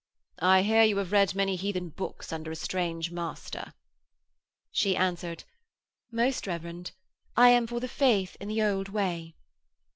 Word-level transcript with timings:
'I 0.39 0.63
hear 0.63 0.81
you 0.83 0.97
have 0.97 1.11
read 1.11 1.35
many 1.35 1.55
heathen 1.55 1.89
books 1.89 2.33
under 2.33 2.49
a 2.49 2.55
strange 2.55 3.11
master.' 3.11 3.75
She 4.71 4.97
answered: 4.97 5.43
'Most 6.11 6.47
Reverend, 6.47 6.93
I 7.37 7.49
am 7.49 7.67
for 7.67 7.79
the 7.79 7.85
Old 7.85 7.91
Faith 7.91 8.35
in 8.39 8.47
the 8.47 8.63
old 8.63 8.89
way.' 8.89 9.35